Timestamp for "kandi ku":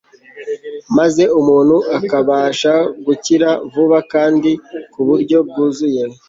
4.13-4.99